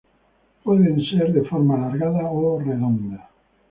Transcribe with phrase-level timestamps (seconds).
[0.63, 3.29] Pueden ser de forma alargada o redonda.